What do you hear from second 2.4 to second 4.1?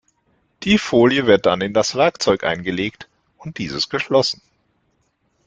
eingelegt und dieses